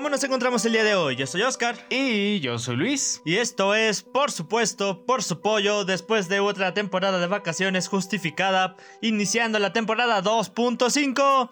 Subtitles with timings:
[0.00, 1.14] ¿Cómo nos encontramos el día de hoy?
[1.14, 1.76] Yo soy Oscar.
[1.90, 3.20] Y yo soy Luis.
[3.26, 8.76] Y esto es, por supuesto, por su pollo, después de otra temporada de vacaciones justificada,
[9.02, 11.50] iniciando la temporada 2.5.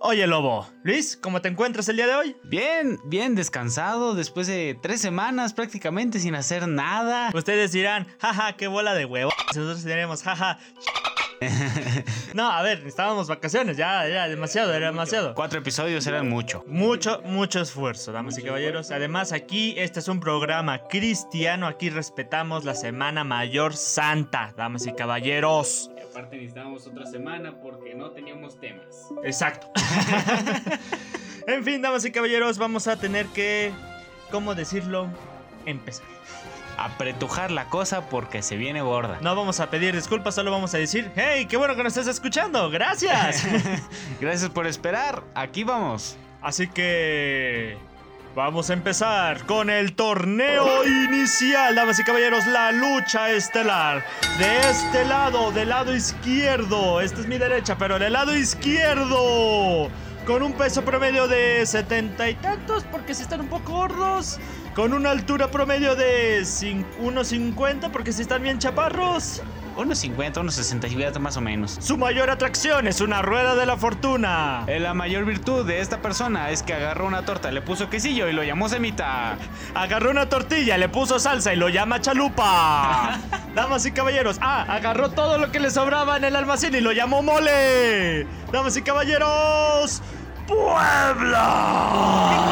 [0.00, 2.36] Oye, lobo, Luis, ¿cómo te encuentras el día de hoy?
[2.44, 7.30] Bien, bien descansado después de tres semanas prácticamente sin hacer nada.
[7.34, 9.32] Ustedes dirán, jaja, qué bola de huevo.
[9.46, 10.58] Nosotros diremos, jaja,
[12.34, 15.34] no, a ver, estábamos vacaciones, ya era demasiado, era demasiado.
[15.34, 16.64] Cuatro episodios eran mucho.
[16.66, 18.90] Mucho, mucho esfuerzo, damas y caballeros.
[18.90, 24.92] Además, aquí este es un programa cristiano, aquí respetamos la Semana Mayor Santa, damas y
[24.92, 25.90] caballeros.
[25.96, 29.08] Y aparte necesitábamos otra semana porque no teníamos temas.
[29.24, 29.70] Exacto.
[31.46, 33.72] en fin, damas y caballeros, vamos a tener que,
[34.30, 35.08] ¿cómo decirlo?
[35.66, 36.06] Empezar
[36.78, 39.18] apretujar la cosa porque se viene gorda.
[39.20, 42.14] No vamos a pedir disculpas, solo vamos a decir, hey, qué bueno que nos estés
[42.14, 43.44] escuchando, gracias.
[44.20, 46.16] gracias por esperar, aquí vamos.
[46.40, 47.76] Así que...
[48.34, 54.04] Vamos a empezar con el torneo inicial, damas y caballeros, la lucha estelar.
[54.38, 59.90] De este lado, del lado izquierdo, esta es mi derecha, pero del lado izquierdo,
[60.28, 64.38] con un peso promedio de setenta y tantos, porque si están un poco gordos
[64.74, 69.42] con una altura promedio de 1,50 porque si están bien chaparros.
[69.76, 71.78] 1,50, 1,60 más o menos.
[71.80, 74.64] Su mayor atracción es una rueda de la fortuna.
[74.66, 78.28] Eh, la mayor virtud de esta persona es que agarró una torta, le puso quesillo
[78.28, 79.38] y lo llamó semita.
[79.74, 83.18] Agarró una tortilla, le puso salsa y lo llama chalupa.
[83.54, 86.92] Damas y caballeros, ah, agarró todo lo que le sobraba en el almacén y lo
[86.92, 88.26] llamó mole.
[88.52, 90.02] Damas y caballeros,
[90.48, 92.47] Puebla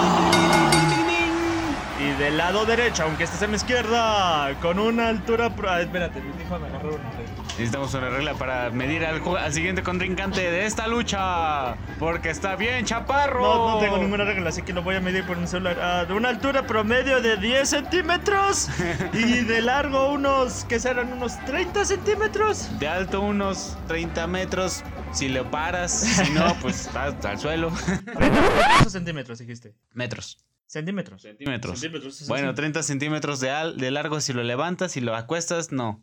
[2.52, 5.52] lado derecho, aunque estés en mi izquierda, con una altura.
[5.68, 7.42] Ah, espérate, mi hijo me agarró una regla.
[7.42, 11.74] Necesitamos una regla para medir al, al, siguiente contrincante de esta lucha.
[11.98, 13.42] Porque está bien, chaparro.
[13.42, 15.76] No, no tengo ninguna regla, así que lo voy a medir por mi celular.
[15.82, 18.68] Ah, de una altura promedio de 10 centímetros.
[19.12, 21.12] y de largo unos, ¿qué serán?
[21.12, 22.78] Unos 30 centímetros.
[22.78, 24.84] De alto unos 30 metros.
[25.10, 27.72] Si lo paras, si no, pues al suelo.
[28.04, 29.74] 30 centímetros dijiste?
[29.94, 30.46] Metros.
[30.66, 31.22] Centímetros.
[31.22, 32.28] Centímetros.
[32.28, 36.02] bueno, 30 centímetros de, de largo si lo levantas y lo acuestas, no.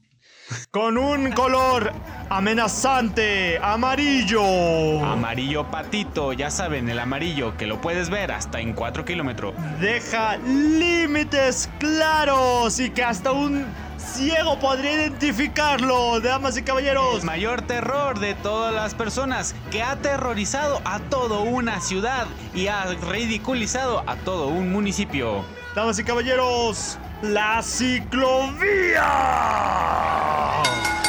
[0.71, 1.93] Con un color
[2.29, 5.05] amenazante, amarillo.
[5.05, 9.53] Amarillo patito, ya saben, el amarillo que lo puedes ver hasta en 4 kilómetros.
[9.79, 13.65] Deja límites claros y que hasta un
[13.97, 17.19] ciego podría identificarlo, damas y caballeros.
[17.19, 22.67] El mayor terror de todas las personas que ha aterrorizado a toda una ciudad y
[22.67, 25.45] ha ridiculizado a todo un municipio.
[25.75, 29.01] Damas y caballeros, la ciclovía.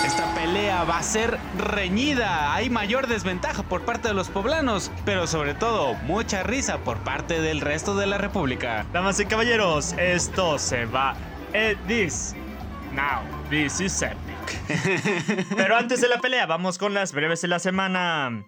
[0.07, 2.55] Esta pelea va a ser reñida.
[2.55, 7.41] Hay mayor desventaja por parte de los poblanos, pero sobre todo mucha risa por parte
[7.41, 8.87] del resto de la república.
[8.93, 11.17] Damas y caballeros, esto se va.
[11.53, 12.35] Eh, this
[12.93, 15.49] Now, this is epic.
[15.57, 18.45] Pero antes de la pelea, vamos con las breves de la semana.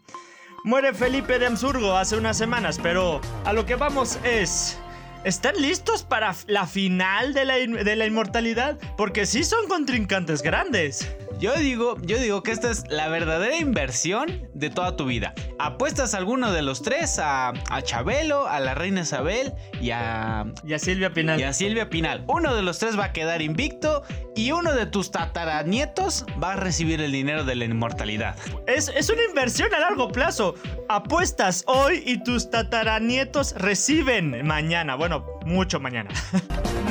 [0.62, 4.78] Muere Felipe de Amsurgo hace unas semanas, pero a lo que vamos es...
[5.26, 8.78] ¿Están listos para la final de la, de la inmortalidad?
[8.96, 11.04] Porque sí son contrincantes grandes.
[11.38, 15.34] Yo digo, yo digo que esta es la verdadera inversión de toda tu vida.
[15.58, 20.46] Apuestas a alguno de los tres, a, a Chabelo, a la reina Isabel y a...
[20.64, 21.38] Y a Silvia Pinal.
[21.38, 22.24] Y a Silvia Pinal.
[22.26, 24.02] Uno de los tres va a quedar invicto
[24.34, 28.36] y uno de tus tataranietos va a recibir el dinero de la inmortalidad.
[28.66, 30.54] Es, es una inversión a largo plazo.
[30.88, 34.94] Apuestas hoy y tus tataranietos reciben mañana.
[34.94, 36.10] Bueno, mucho mañana.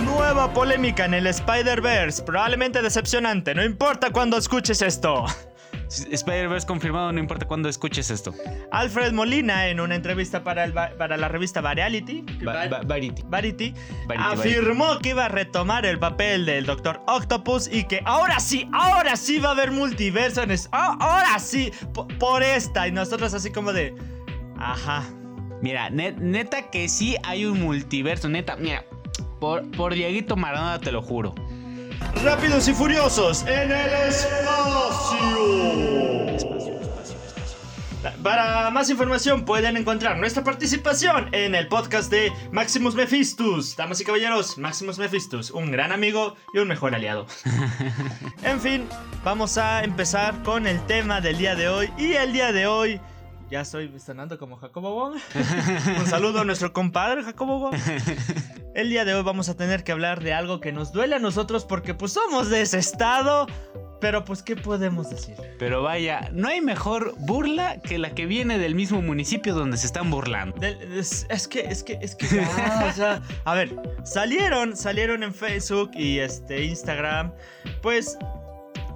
[0.04, 2.24] Nueva polémica en el Spider-Verse.
[2.24, 3.54] Probablemente decepcionante.
[3.54, 5.26] No importa cuando escuches esto.
[5.90, 8.34] Spider-Verse confirmado, no importa cuándo escuches esto.
[8.72, 12.26] Alfred Molina, en una entrevista para, para la revista Variety,
[13.28, 13.74] Variety.
[14.18, 19.16] afirmó que iba a retomar el papel del Doctor Octopus y que ahora sí, ahora
[19.16, 20.42] sí va a haber multiverso.
[20.72, 21.72] ahora sí,
[22.20, 22.88] por esta.
[22.88, 23.94] Y nosotros, así como de.
[24.58, 25.04] Ajá.
[25.66, 28.86] Mira, neta que sí hay un multiverso, neta, mira,
[29.40, 31.34] por, por Dieguito Maradona te lo juro.
[32.24, 35.26] Rápidos y furiosos en el espacio.
[36.36, 38.22] Espacio, espacio, espacio.
[38.22, 43.76] Para más información pueden encontrar nuestra participación en el podcast de Maximus Mephistus.
[43.76, 47.26] Damas y caballeros, Maximus Mephistus, un gran amigo y un mejor aliado.
[48.44, 48.88] en fin,
[49.24, 51.90] vamos a empezar con el tema del día de hoy.
[51.98, 53.02] Y el día de hoy
[53.50, 55.18] ya estoy sonando como Jacobo Wong.
[56.00, 57.76] Un saludo a nuestro compadre Jacobo Wong.
[58.74, 61.20] El día de hoy vamos a tener que hablar de algo que nos duele a
[61.20, 63.48] nosotros porque pues somos de ese estado,
[64.02, 65.36] pero pues, ¿qué podemos decir?
[65.58, 69.86] Pero vaya, no hay mejor burla que la que viene del mismo municipio donde se
[69.86, 70.58] están burlando.
[70.60, 75.24] De- es, es que, es que, es que ya, o sea, a ver, salieron, salieron
[75.24, 77.32] en Facebook y este Instagram,
[77.82, 78.18] pues,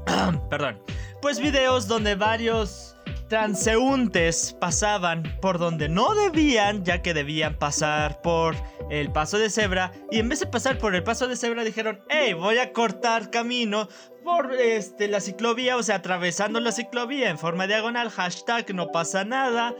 [0.49, 0.81] perdón,
[1.21, 2.95] pues videos donde varios
[3.29, 8.55] transeúntes pasaban por donde no debían, ya que debían pasar por
[8.89, 12.01] el paso de cebra, y en vez de pasar por el paso de cebra dijeron,
[12.09, 13.87] hey, voy a cortar camino
[14.23, 19.23] por este, la ciclovía, o sea, atravesando la ciclovía en forma diagonal, hashtag no pasa
[19.23, 19.75] nada.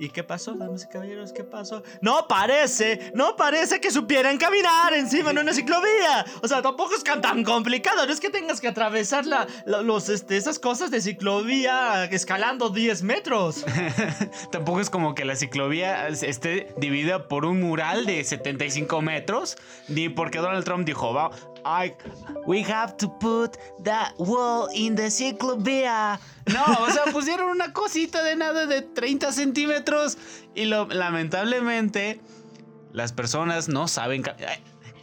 [0.00, 1.30] ¿Y qué pasó, damas y caballeros?
[1.30, 1.82] ¿Qué pasó?
[2.00, 6.24] No parece, no parece que supieran caminar encima de una ciclovía.
[6.42, 8.06] O sea, tampoco es tan complicado.
[8.06, 13.02] No es que tengas que atravesar la- los, este, esas cosas de ciclovía escalando 10
[13.02, 13.62] metros.
[14.50, 19.58] Tampoco es como que la ciclovía esté dividida por un mural de 75 metros,
[19.88, 21.30] ni porque Donald Trump dijo, va,
[21.64, 21.94] I,
[22.46, 26.18] we have to put that wall in the ciclovía.
[26.46, 30.18] No, o sea, pusieron una cosita de nada de 30 centímetros
[30.54, 32.20] y lo, lamentablemente
[32.92, 34.22] las personas no saben...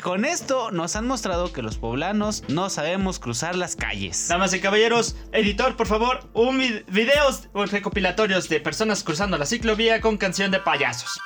[0.03, 4.27] Con esto nos han mostrado que los poblanos no sabemos cruzar las calles.
[4.27, 9.99] Damas y caballeros, editor, por favor, un vid- videos recopilatorios de personas cruzando la ciclovía
[9.99, 11.19] con canción de payasos.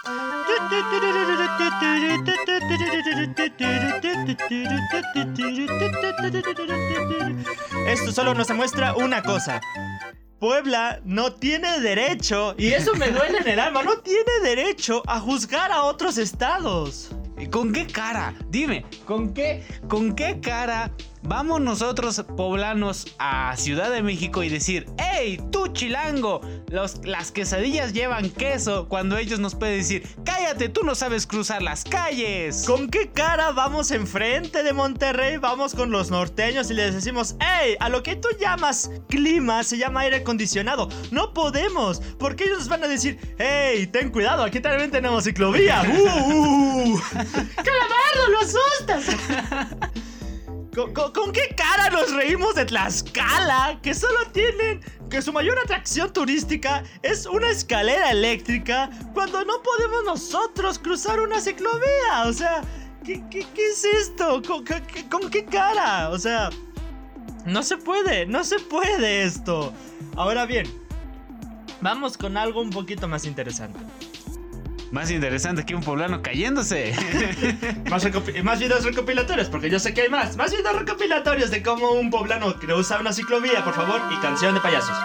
[7.87, 9.59] Esto solo nos demuestra una cosa.
[10.39, 15.19] Puebla no tiene derecho, y eso me duele en el alma, no tiene derecho a
[15.19, 17.11] juzgar a otros estados.
[17.37, 18.33] ¿Y ¿Con qué cara?
[18.49, 20.91] Dime, ¿con qué, ¿con qué cara
[21.23, 27.93] vamos nosotros poblanos a Ciudad de México y decir, hey, tú chilango, los, las quesadillas
[27.93, 32.63] llevan queso, cuando ellos nos pueden decir, cállate, tú no sabes cruzar las calles?
[32.65, 35.37] ¿Con qué cara vamos enfrente de Monterrey?
[35.37, 39.77] Vamos con los norteños y les decimos, hey, a lo que tú llamas clima se
[39.77, 40.89] llama aire acondicionado.
[41.11, 45.83] No podemos, porque ellos van a decir, hey, ten cuidado, aquí también tenemos ciclovía.
[45.87, 46.93] ¡Uh!
[46.93, 47.01] uh.
[47.11, 49.15] ¡Calamardo, lo asustas!
[50.73, 53.79] ¿Con, qué cara nos reímos de Tlaxcala?
[53.83, 54.79] Que solo tienen,
[55.09, 61.41] que su mayor atracción turística es una escalera eléctrica cuando no podemos nosotros cruzar una
[61.41, 62.23] ciclovía.
[62.25, 62.61] O sea,
[63.03, 63.21] ¿qué,
[63.57, 64.41] es esto?
[64.47, 66.09] ¿Con, qué- qué- con qué cara?
[66.09, 66.49] O sea,
[67.45, 69.73] no se puede, no se puede esto.
[70.15, 70.65] Ahora bien,
[71.81, 73.79] vamos con algo un poquito más interesante.
[74.91, 76.93] Más interesante que un poblano cayéndose.
[78.43, 80.35] Más, videos recopilatorios, porque yo sé que hay más.
[80.35, 84.59] Más videos recopilatorios de cómo un poblano cruza una ciclovía, por favor, y canción de
[84.59, 84.97] payasos.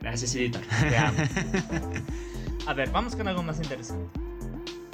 [0.00, 0.36] Gracias,
[0.98, 1.18] amo.
[2.66, 4.08] A ver, vamos con algo más interesante.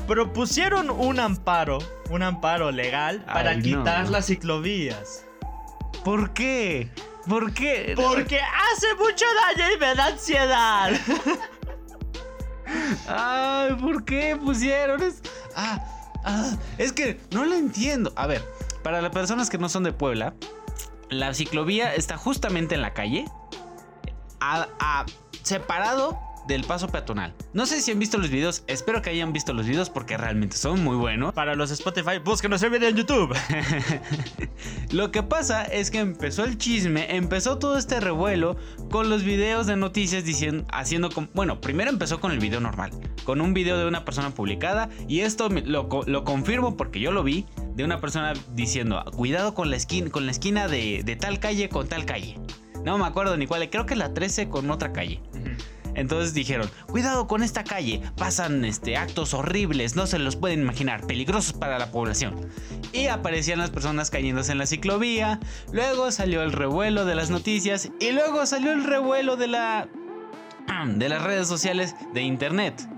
[0.06, 1.78] Propusieron un amparo,
[2.10, 3.62] un amparo legal para Ay, no.
[3.62, 5.26] quitar las ciclovías.
[6.04, 6.90] ¿Por qué?
[7.26, 7.94] ¿Por qué?
[7.96, 9.24] Porque hace mucho
[9.56, 10.92] daño y me da ansiedad.
[13.08, 15.22] Ay, ¿por qué pusieron es
[15.56, 15.78] Ah,
[16.24, 18.12] ah, es que no lo entiendo.
[18.16, 18.42] A ver,
[18.82, 20.34] para las personas que no son de Puebla,
[21.08, 23.24] la ciclovía está justamente en la calle,
[24.40, 25.06] a- a-
[25.42, 27.34] separado del paso peatonal.
[27.52, 30.56] No sé si han visto los videos, espero que hayan visto los videos porque realmente
[30.56, 31.32] son muy buenos.
[31.34, 33.34] Para los Spotify, búsquenos el video en YouTube.
[34.90, 38.56] Lo que pasa es que empezó el chisme, empezó todo este revuelo
[38.90, 42.90] con los videos de noticias diciendo, haciendo bueno, primero empezó con el video normal,
[43.24, 47.22] con un video de una persona publicada y esto lo, lo confirmo porque yo lo
[47.22, 51.38] vi de una persona diciendo, cuidado con la esquina, con la esquina de, de tal
[51.40, 52.38] calle con tal calle.
[52.84, 55.20] No me acuerdo ni cuál, creo que la 13 con otra calle.
[55.94, 61.06] Entonces dijeron, cuidado con esta calle, pasan este, actos horribles, no se los pueden imaginar,
[61.06, 62.34] peligrosos para la población.
[62.92, 65.40] Y aparecían las personas cayéndose en la ciclovía,
[65.72, 69.88] luego salió el revuelo de las noticias y luego salió el revuelo de la...
[70.86, 72.93] de las redes sociales de internet.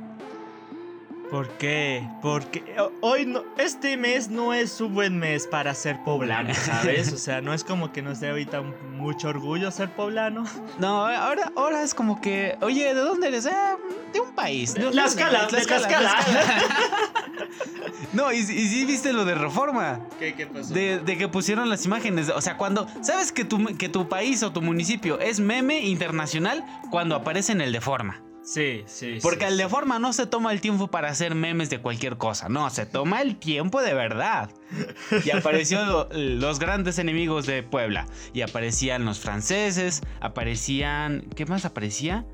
[1.31, 2.09] ¿Por qué?
[2.23, 7.13] Porque ho- hoy no, este mes no es un buen mes para ser poblano, ¿sabes?
[7.13, 10.45] O sea, no es como que nos dé ahorita mucho orgullo ser poblano.
[10.79, 13.47] No, ahora, ahora es como que, oye, ¿de dónde eres?
[13.47, 13.77] "Ah,
[14.13, 14.75] de un país.
[14.75, 16.15] De, Tlaxcala, de Tlaxcala.
[18.13, 20.01] No, y, y sí viste lo de reforma.
[20.19, 20.73] ¿Qué, qué pasó?
[20.73, 22.29] De, de que pusieron las imágenes.
[22.31, 22.87] O sea, cuando.
[23.03, 27.61] ¿Sabes que tu, que tu país o tu municipio es meme internacional cuando aparece en
[27.61, 28.23] el de forma?
[28.47, 29.19] Sí, sí.
[29.23, 32.17] Porque sí, el de forma no se toma el tiempo para hacer memes de cualquier
[32.17, 32.49] cosa.
[32.49, 34.51] No, se toma el tiempo de verdad.
[35.25, 38.07] Y apareció lo- los grandes enemigos de Puebla.
[38.33, 40.01] Y aparecían los franceses.
[40.21, 41.23] Aparecían.
[41.35, 42.25] ¿Qué más aparecía?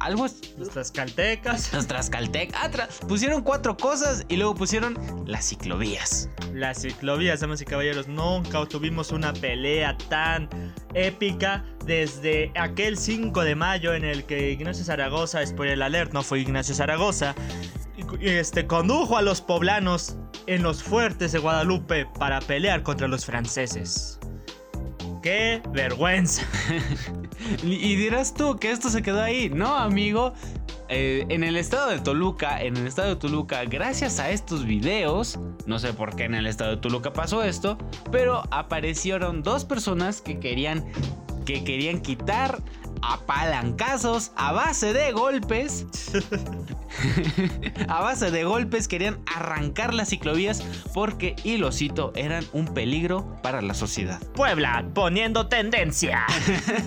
[0.00, 0.26] Algo
[0.58, 1.72] Los tlaxcaltecas.
[1.72, 2.98] los trascaltecas.
[3.06, 6.28] pusieron cuatro cosas y luego pusieron las ciclovías.
[6.52, 10.48] Las ciclovías, damas y caballeros, nunca tuvimos una pelea tan
[10.94, 16.40] épica desde aquel 5 de mayo en el que Ignacio Zaragoza, spoiler alert, no fue
[16.40, 17.34] Ignacio Zaragoza,
[18.20, 20.16] este, condujo a los poblanos
[20.46, 24.18] en los fuertes de Guadalupe para pelear contra los franceses.
[25.22, 26.42] ¡Qué vergüenza!
[27.62, 29.50] Y dirás tú que esto se quedó ahí.
[29.50, 30.34] No, amigo.
[30.92, 35.38] Eh, en el estado de Toluca, en el estado de Toluca, gracias a estos videos,
[35.64, 37.78] no sé por qué en el estado de Toluca pasó esto,
[38.10, 40.84] pero aparecieron dos personas que querían
[41.44, 42.60] que querían quitar
[43.02, 45.86] a palancazos a base de golpes.
[47.88, 53.36] a base de golpes querían arrancar las ciclovías porque, y lo cito, eran un peligro
[53.42, 54.20] para la sociedad.
[54.34, 56.26] Puebla, poniendo tendencia.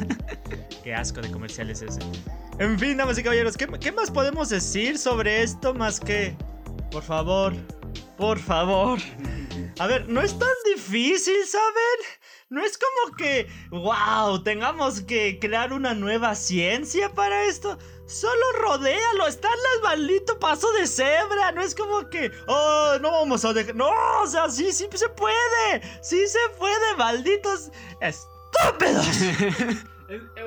[0.84, 2.00] Qué asco de comerciales ese.
[2.60, 6.36] En fin, damas y caballeros, ¿qué, qué más podemos decir sobre esto más que...
[6.91, 7.53] Por favor,
[8.17, 9.00] por favor.
[9.79, 12.23] A ver, no es tan difícil, ¿saben?
[12.53, 17.79] No es como que, wow, tengamos que crear una nueva ciencia para esto.
[18.05, 21.51] Solo rodéalo, está el maldito paso de cebra.
[21.53, 23.74] No es como que, oh, no vamos a dejar.
[23.74, 23.89] No,
[24.22, 25.81] o sea, sí, sí se puede.
[26.03, 29.07] Sí se puede, malditos estúpidos.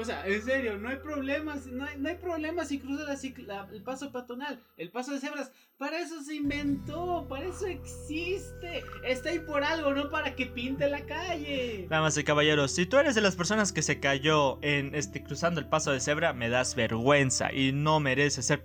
[0.01, 3.05] O sea, en serio, no hay problemas, no hay, no problemas si cruza
[3.47, 5.51] la- el paso peatonal, el paso de cebras.
[5.79, 8.83] Para eso se inventó, para eso existe.
[9.05, 11.87] Está ahí por algo, no para que pinte la calle.
[11.91, 15.61] Damas y caballeros, si tú eres de las personas que se cayó en este cruzando
[15.61, 18.63] el paso de cebra, me das vergüenza y no mereces ser.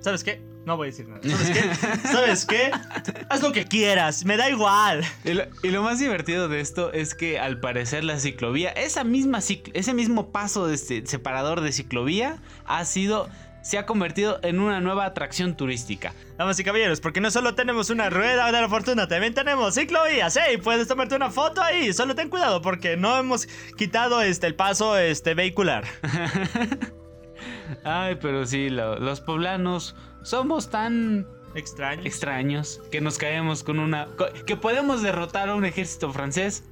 [0.00, 0.40] ¿Sabes qué?
[0.66, 1.20] No voy a decir nada.
[1.22, 2.08] ¿Sabes qué?
[2.08, 2.70] ¿Sabes qué?
[3.28, 5.04] Haz lo que quieras, me da igual.
[5.24, 9.04] Y lo, y lo más divertido de esto es que al parecer la ciclovía, esa
[9.04, 13.28] misma ese mismo paso de este separador de ciclovía ha sido
[13.62, 16.12] se ha convertido en una nueva atracción turística.
[16.36, 20.36] Damas y caballeros, porque no solo tenemos una rueda de la fortuna, también tenemos ciclovías.
[20.36, 20.58] ¡Ey!
[20.58, 21.90] Puedes tomarte una foto ahí.
[21.94, 23.46] Solo ten cuidado porque no hemos
[23.78, 25.84] quitado este, el paso este, vehicular.
[27.84, 32.02] Ay, pero sí, lo- los poblanos somos tan Extraño.
[32.04, 34.08] extraños que nos caemos con una
[34.46, 36.64] que podemos derrotar a un ejército francés,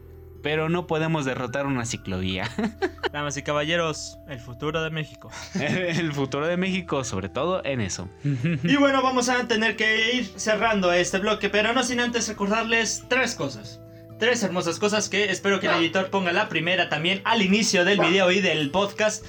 [0.43, 2.51] pero no podemos derrotar una ciclovía.
[3.13, 5.31] Damas y caballeros, el futuro de México.
[5.55, 8.09] El futuro de México, sobre todo en eso.
[8.65, 13.05] Y bueno, vamos a tener que ir cerrando este bloque, pero no sin antes recordarles
[13.09, 13.81] tres cosas.
[14.19, 17.99] Tres hermosas cosas que espero que el editor ponga la primera también al inicio del
[18.01, 19.25] video y del podcast.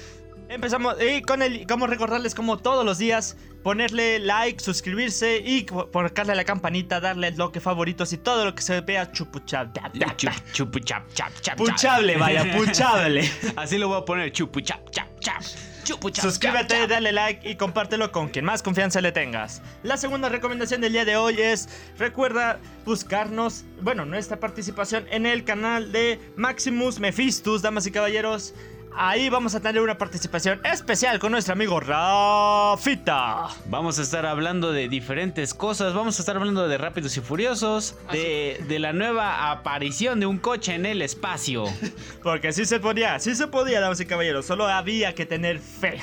[0.48, 6.34] Empezamos y con el como recordarles como todos los días ponerle like, suscribirse y a
[6.34, 9.72] la campanita, darle el bloque favoritos y todo lo que se vea chupuchable.
[10.16, 11.56] Chup, chupu, chap, chap.
[11.56, 13.28] Puchable, vaya, puchable.
[13.56, 15.08] Así lo voy a poner, chupu, chap, chap,
[16.12, 19.60] Suscríbete, dale like y compártelo con quien más confianza le tengas.
[19.82, 25.44] La segunda recomendación del día de hoy es, recuerda buscarnos, bueno, nuestra participación en el
[25.44, 28.54] canal de Maximus Mephistus, damas y caballeros.
[28.96, 33.48] Ahí vamos a tener una participación especial con nuestro amigo Rafita.
[33.66, 35.94] Vamos a estar hablando de diferentes cosas.
[35.94, 37.96] Vamos a estar hablando de Rápidos y Furiosos.
[38.12, 41.64] De, de la nueva aparición de un coche en el espacio.
[42.22, 44.46] Porque sí se podía, sí se podía, damas y caballeros.
[44.46, 46.00] Solo había que tener fe.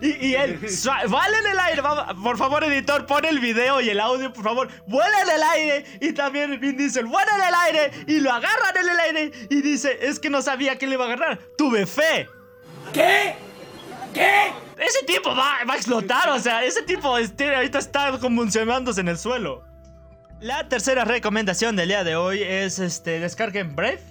[0.00, 0.58] Y, y él,
[1.10, 1.82] vale en el aire.
[1.82, 4.68] vamos- por favor, editor, pon el video y el audio, por favor.
[4.86, 5.84] Vuela en el aire.
[6.00, 8.04] Y también Vin Diesel vuela en el aire.
[8.06, 9.32] Y lo agarran en el aire.
[9.50, 11.38] Y dice, es que no sabía que le iba a agarrar.
[11.58, 12.05] Tuve fe.
[12.92, 13.34] ¿Qué?
[14.14, 14.52] ¿Qué?
[14.78, 16.28] Ese tipo va, va a explotar.
[16.30, 19.64] O sea, ese tipo este, ahorita está convulsionándose en el suelo.
[20.40, 24.02] La tercera recomendación del día de hoy es este descarguen Brave,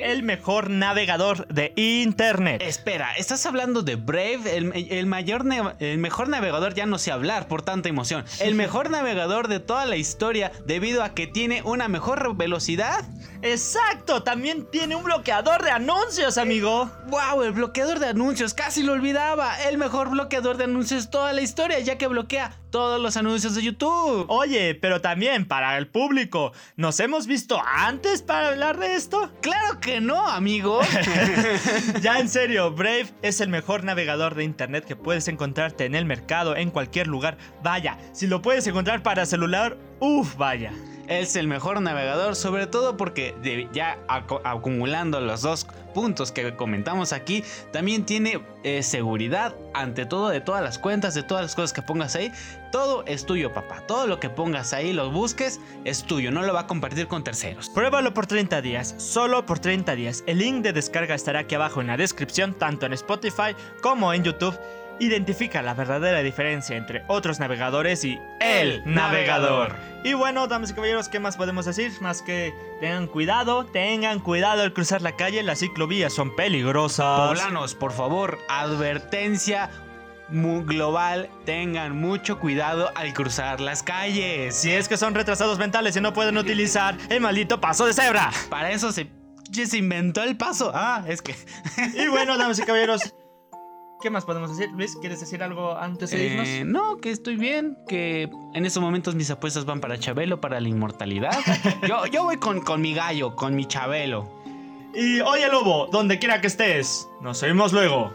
[0.00, 2.62] el mejor navegador de internet.
[2.62, 4.56] Espera, ¿estás hablando de Brave?
[4.56, 5.44] El, el mayor
[5.78, 8.24] el mejor navegador, ya no sé hablar por tanta emoción.
[8.40, 13.04] El mejor navegador de toda la historia debido a que tiene una mejor velocidad.
[13.42, 16.90] Exacto, también tiene un bloqueador de anuncios, amigo.
[17.08, 17.42] ¡Wow!
[17.42, 19.60] El bloqueador de anuncios, casi lo olvidaba.
[19.64, 23.54] El mejor bloqueador de anuncios de toda la historia, ya que bloquea todos los anuncios
[23.54, 24.26] de YouTube.
[24.26, 29.30] Oye, pero también para el público, ¿nos hemos visto antes para hablar de esto?
[29.40, 30.80] Claro que no, amigo.
[32.02, 36.04] ya en serio, Brave es el mejor navegador de internet que puedes encontrarte en el
[36.04, 37.38] mercado, en cualquier lugar.
[37.62, 40.72] Vaya, si lo puedes encontrar para celular, uff, vaya.
[41.08, 43.34] Es el mejor navegador, sobre todo porque
[43.72, 50.28] ya acu- acumulando los dos puntos que comentamos aquí, también tiene eh, seguridad ante todo
[50.30, 52.32] de todas las cuentas, de todas las cosas que pongas ahí.
[52.72, 53.82] Todo es tuyo, papá.
[53.86, 56.32] Todo lo que pongas ahí, lo busques, es tuyo.
[56.32, 57.68] No lo va a compartir con terceros.
[57.70, 60.24] Pruébalo por 30 días, solo por 30 días.
[60.26, 64.24] El link de descarga estará aquí abajo en la descripción, tanto en Spotify como en
[64.24, 64.58] YouTube.
[65.00, 69.74] Identifica la verdadera diferencia entre otros navegadores y el navegador.
[70.02, 71.92] Y bueno, damas y caballeros, ¿qué más podemos decir?
[72.00, 77.28] Más que tengan cuidado, tengan cuidado al cruzar la calle, las ciclovías son peligrosas.
[77.28, 79.70] Poblanos, por favor, advertencia
[80.28, 84.54] global, tengan mucho cuidado al cruzar las calles.
[84.56, 88.30] Si es que son retrasados mentales y no pueden utilizar el maldito paso de cebra.
[88.48, 89.10] Para eso se,
[89.52, 90.72] se inventó el paso.
[90.74, 91.34] Ah, es que...
[91.94, 93.14] Y bueno, damas y caballeros,
[94.04, 94.70] ¿qué más podemos decir?
[94.74, 96.46] Luis, ¿quieres decir algo antes de irnos?
[96.46, 100.60] Eh, no, que estoy bien, que en estos momentos mis apuestas van para Chabelo, para
[100.60, 101.32] la inmortalidad.
[101.88, 104.30] Yo, yo voy con, con mi gallo, con mi Chabelo.
[104.94, 108.12] Y oye, lobo, donde quiera que estés, nos vemos luego.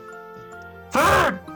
[0.92, 1.49] ¡Fuck!